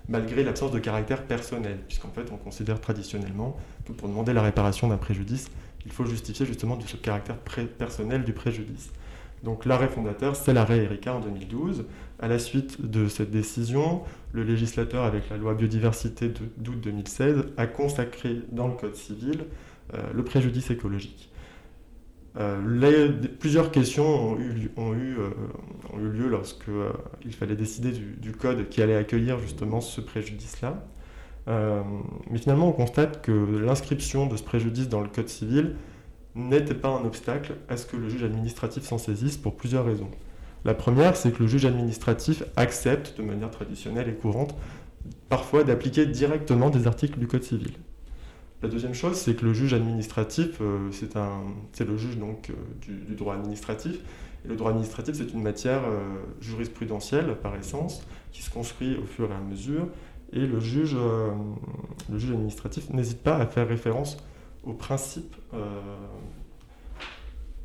[0.09, 4.87] malgré l'absence de caractère personnel, puisqu'en fait on considère traditionnellement que pour demander la réparation
[4.87, 5.49] d'un préjudice,
[5.85, 7.37] il faut justifier justement de ce caractère
[7.77, 8.91] personnel du préjudice.
[9.43, 11.85] Donc l'arrêt fondateur, c'est l'arrêt Erika en 2012.
[12.19, 17.67] À la suite de cette décision, le législateur, avec la loi biodiversité d'août 2016, a
[17.67, 19.45] consacré dans le Code civil
[20.13, 21.31] le préjudice écologique.
[22.37, 25.29] Euh, plusieurs questions ont eu, ont eu, euh,
[25.97, 26.73] eu lieu lorsqu'il
[27.23, 30.83] il fallait décider du, code qui allait accueillir justement ce préjudice-là.
[31.47, 35.75] mais finalement, on constate que l'inscription de ce préjudice dans le code civil
[36.35, 40.11] n'était pas un obstacle à ce que le juge administratif s'en saisisse pour plusieurs raisons.
[40.65, 44.55] La première, c'est que le juge administratif accepte de manière traditionnelle et courante
[45.29, 47.71] parfois d'appliquer directement des articles du code civil.
[48.61, 53.15] La deuxième chose, c'est que le juge administratif, euh, c'est le juge donc, euh, du,
[53.15, 53.99] droit administratif.
[54.45, 55.99] Et le droit administratif, c'est une matière euh,
[56.39, 59.87] jurisprudentielle par essence, qui se construit au fur et à mesure.
[60.31, 64.17] Et le juge, le juge administratif n'hésite pas à faire référence
[64.63, 65.35] au principe,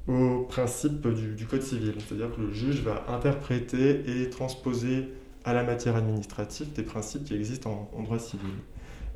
[0.07, 1.95] au principe du, du code civil.
[1.99, 5.09] C'est-à-dire que le juge va interpréter et transposer
[5.45, 8.51] à la matière administrative des principes qui existent en droit civil.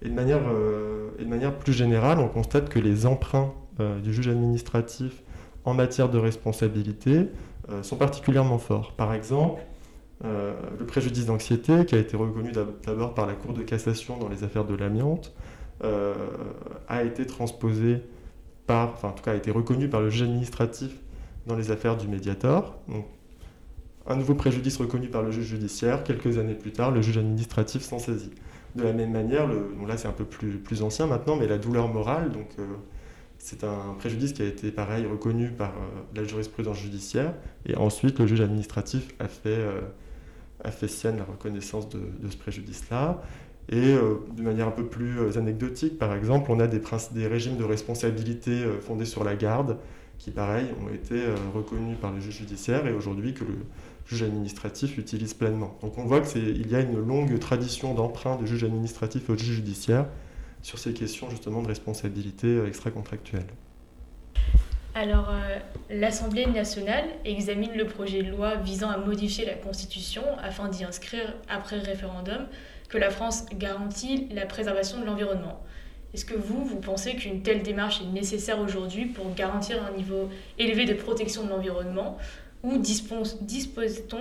[0.02, 4.00] Et de manière, euh, et de manière plus générale, on constate que les emprunts euh,
[4.00, 5.22] du juge administratif
[5.64, 7.28] en matière de responsabilité
[7.70, 8.92] euh, sont particulièrement forts.
[8.92, 9.62] Par exemple,
[10.22, 12.50] le préjudice d'anxiété, qui a été reconnu
[12.86, 15.34] d'abord par la Cour de cassation dans les affaires de l'amiante,
[16.88, 18.00] a été transposé
[18.66, 20.96] par, enfin en tout cas a été reconnu par le juge administratif
[21.46, 22.78] dans les affaires du médiator.
[22.88, 23.04] Donc,
[24.06, 27.82] un nouveau préjudice reconnu par le juge judiciaire, quelques années plus tard, le juge administratif
[27.82, 28.32] s'en saisit.
[28.74, 31.88] De la même manière, le, là c'est un peu plus, ancien maintenant, mais la douleur
[31.88, 32.66] morale, donc euh,
[33.38, 37.34] c'est un préjudice qui a été pareil reconnu par euh, la jurisprudence judiciaire,
[37.66, 39.80] et ensuite le juge administratif a fait, euh,
[40.88, 43.22] sienne la reconnaissance de, ce préjudice-là.
[43.70, 46.82] Et de manière un peu plus anecdotique, par exemple, on a des,
[47.12, 49.78] des régimes de responsabilité fondés sur la garde,
[50.18, 51.22] qui, pareil, ont été
[51.54, 53.56] reconnus par le juge judiciaire et aujourd'hui que le
[54.06, 55.76] juge administratif utilise pleinement.
[55.82, 59.56] Donc on voit qu'il y a une longue tradition d'emprunt de juge administratif au juge
[59.56, 60.06] judiciaire
[60.62, 63.46] sur ces questions justement de responsabilité extra-contractuelle.
[64.96, 65.58] Alors, euh,
[65.90, 71.34] l'Assemblée nationale examine le projet de loi visant à modifier la Constitution afin d'y inscrire,
[71.48, 72.46] après référendum,
[72.88, 75.60] que la France garantit la préservation de l'environnement.
[76.14, 80.30] Est-ce que vous, vous pensez qu'une telle démarche est nécessaire aujourd'hui pour garantir un niveau
[80.60, 82.16] élevé de protection de l'environnement?
[82.64, 84.18] Ou dispose-t-on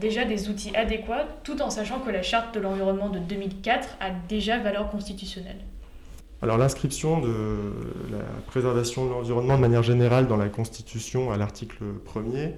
[0.00, 4.10] déjà des outils adéquats tout en sachant que la charte de l'environnement de 2004 a
[4.28, 5.58] déjà valeur constitutionnelle?
[6.40, 7.72] Alors l'inscription de
[8.10, 12.52] la préservation de l'environnement de manière générale dans la Constitution à l'article 1er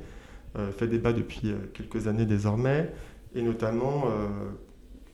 [0.59, 2.91] euh, fait débat depuis euh, quelques années désormais,
[3.35, 4.29] et notamment euh,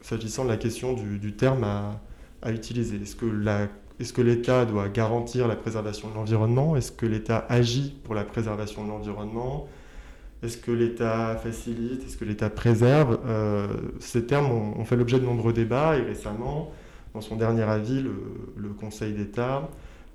[0.00, 3.00] s'agissant de la question du, terme à, utiliser.
[3.02, 6.76] Est-ce que l'État doit garantir la préservation de l'environnement?
[6.76, 9.68] Est-ce que l'État agit pour la préservation de l'environnement?
[10.42, 13.18] Est-ce que l'État facilite Est-ce que l'État préserve
[14.00, 16.72] Ces termes ont fait l'objet de nombreux débats et récemment,
[17.14, 18.02] dans son dernier avis,
[18.56, 19.68] le, Conseil d'État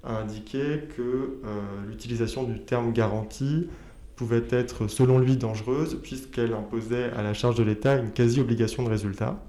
[0.04, 3.68] a indiqué que euh, l'utilisation du terme garantie
[4.16, 8.90] pouvait être, selon lui, dangereuse, puisqu'elle imposait à la charge de l'État une quasi-obligation de
[8.90, 9.42] résultat,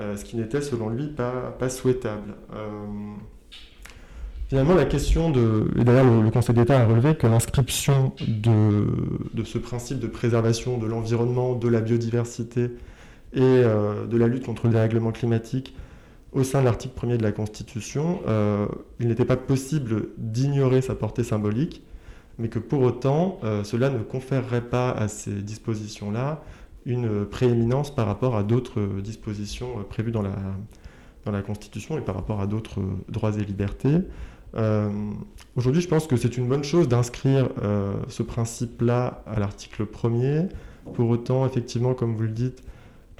[0.00, 2.34] euh, ce qui n'était, selon lui, pas souhaitable.
[4.52, 5.70] Euh, finalement, la question de.
[5.78, 8.86] Et d'ailleurs, le, Conseil d'État a relevé que l'inscription de,
[9.34, 12.70] de, ce principe de préservation de l'environnement, de la biodiversité
[13.34, 15.74] et de la lutte contre le dérèglement climatique
[16.32, 18.66] au sein de l'article 1er de la Constitution, euh,
[19.00, 21.82] il n'était pas possible d'ignorer sa portée symbolique,
[22.38, 26.42] mais que pour autant, euh, cela ne conférerait pas à ces dispositions-là
[26.86, 30.34] une prééminence par rapport à d'autres dispositions euh, prévues dans la,
[31.26, 33.98] dans la Constitution et par rapport à d'autres droits et libertés.
[35.56, 37.48] Aujourd'hui, je pense que c'est une bonne chose d'inscrire
[38.08, 40.48] ce principe-là à l'article 1er.
[40.94, 42.62] Pour autant, effectivement, comme vous le dites,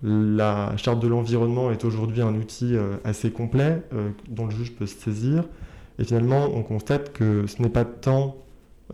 [0.03, 4.73] la charte de l'environnement est aujourd'hui un outil euh, assez complet euh, dont le juge
[4.73, 5.45] peut se saisir.
[5.99, 8.37] Et finalement, on constate que ce n'est pas tant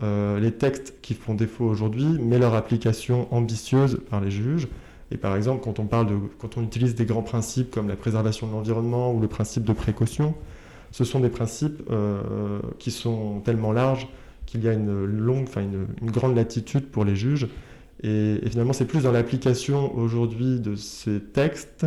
[0.03, 4.67] euh, les textes qui font défaut aujourd'hui, mais leur application ambitieuse par les juges.
[5.11, 7.95] Et par exemple, quand on, parle de, quand on utilise des grands principes comme la
[7.95, 10.35] préservation de l'environnement ou le principe de précaution,
[10.91, 11.81] ce sont des principes
[12.79, 14.07] qui sont tellement larges
[14.45, 17.47] qu'il y a une longue, enfin une grande latitude pour les juges
[18.01, 21.85] et, finalement, c'est plus dans l'application aujourd'hui de ces textes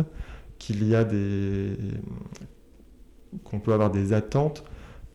[0.59, 1.75] qu'il y a des.
[3.43, 4.63] qu'on peut avoir des attentes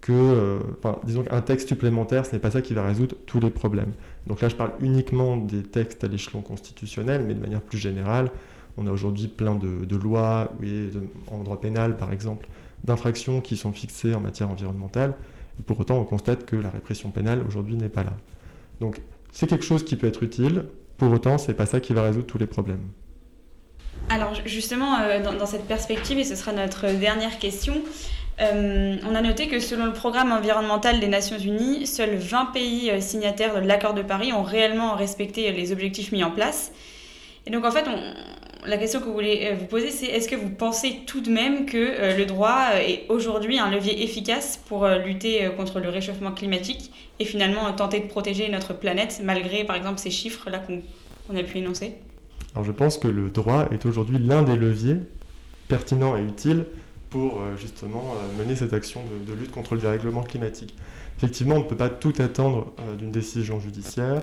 [0.01, 0.13] que.
[0.13, 0.59] Euh,
[1.05, 3.93] disons qu'un texte supplémentaire, ce n'est pas ça qui va résoudre tous les problèmes.
[4.27, 8.31] Donc là, je parle uniquement des textes à l'échelon constitutionnel, mais de manière plus générale,
[8.77, 10.91] on a aujourd'hui plein de, lois, oui,
[11.29, 12.49] en droit pénal par exemple,
[12.85, 15.15] d'infractions qui sont fixées en matière environnementale.
[15.59, 18.13] Et pour autant, on constate que la répression pénale aujourd'hui n'est pas là.
[18.81, 19.01] Donc
[19.33, 20.65] c'est quelque chose qui peut être utile.
[20.97, 22.89] Pour autant, c'est pas ça qui va résoudre tous les problèmes.
[24.09, 27.75] Alors justement, euh, dans, cette perspective, et ce sera notre dernière question,
[28.41, 32.91] euh, on a noté que selon le programme environnemental des Nations Unies, seuls 20 pays
[32.91, 36.73] euh, signataires de l'accord de Paris ont réellement respecté les objectifs mis en place.
[37.47, 37.85] Et donc en fait,
[38.69, 41.67] la question que vous voulez vous poser, c'est est-ce que vous pensez tout de même
[41.67, 47.25] que le droit est aujourd'hui un levier efficace pour lutter contre le réchauffement climatique et
[47.25, 51.59] finalement tenter de protéger notre planète malgré par exemple ces chiffres là qu'on a pu
[51.59, 51.95] énoncer?
[52.55, 54.97] Alors je pense que le droit est aujourd'hui l'un des leviers
[55.69, 56.65] pertinents et utiles
[57.11, 60.75] pour euh, justement euh, mener cette action de, lutte contre le dérèglement climatique.
[61.17, 64.23] Effectivement, on ne peut pas tout attendre euh, d'une décision judiciaire,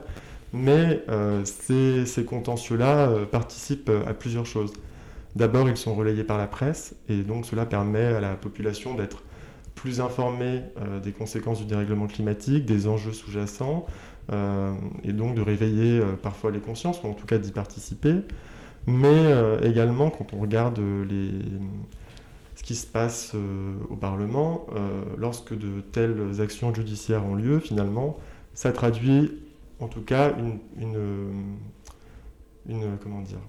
[0.56, 1.04] mais
[1.44, 4.74] ces, ces contentieux-là participent à plusieurs choses.
[5.36, 9.22] D'abord, ils sont relayés par la presse, et donc cela permet à la population d'être
[9.76, 13.86] plus informés euh, des conséquences du dérèglement climatique, des enjeux sous-jacents,
[14.32, 18.16] euh, et donc de réveiller euh, parfois les consciences, ou en tout cas d'y participer.
[18.88, 20.80] Mais également, quand on regarde
[22.56, 23.34] ce qui se passe
[23.90, 24.68] au Parlement,
[25.18, 28.20] lorsque de telles actions judiciaires ont lieu, finalement,
[28.54, 29.32] ça traduit
[29.80, 30.60] en tout cas une,
[32.68, 33.40] une, comment dire,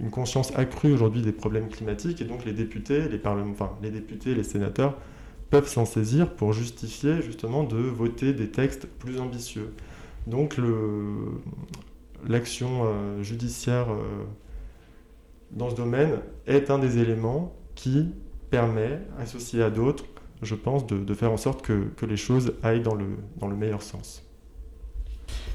[0.00, 4.34] une conscience accrue aujourd'hui des problèmes climatiques et donc les députés, les, enfin, les députés,
[4.34, 4.98] les sénateurs
[5.50, 9.74] peuvent s'en saisir pour justifier justement de voter des textes plus ambitieux.
[10.26, 10.56] Donc
[12.26, 14.24] l'action euh, judiciaire euh,
[15.50, 18.08] dans ce domaine est un des éléments qui
[18.50, 20.04] permet, associé à d'autres,
[20.42, 23.82] je pense, de, faire en sorte que, les choses aillent dans le, dans le meilleur
[23.82, 24.22] sens.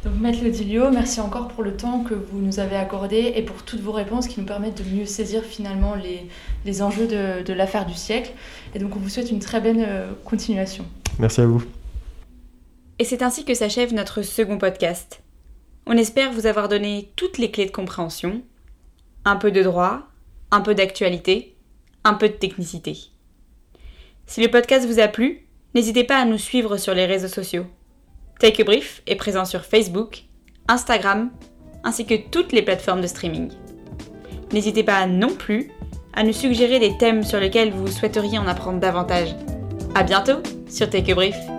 [0.03, 3.63] Donc Maître Lodilio, merci encore pour le temps que vous nous avez accordé et pour
[3.63, 6.27] toutes vos réponses qui nous permettent de mieux saisir finalement les,
[6.65, 8.31] les enjeux de, de l'affaire du siècle.
[8.75, 10.85] Et donc on vous souhaite une très belle euh, continuation.
[11.19, 11.63] Merci à vous.
[12.99, 15.21] Et c'est ainsi que s'achève notre second podcast.
[15.85, 18.41] On espère vous avoir donné toutes les clés de compréhension,
[19.25, 20.07] un peu de droit,
[20.51, 21.55] un peu d'actualité,
[22.03, 22.97] un peu de technicité.
[24.25, 27.65] Si le podcast vous a plu, n'hésitez pas à nous suivre sur les réseaux sociaux.
[28.39, 30.23] Take a Brief est présent sur Facebook,
[30.67, 31.31] Instagram,
[31.83, 33.51] ainsi que toutes les plateformes de streaming.
[34.53, 35.71] N'hésitez pas non plus
[36.13, 39.35] à nous suggérer des thèmes sur lesquels vous souhaiteriez en apprendre davantage.
[39.95, 41.56] A bientôt sur Take a Brief.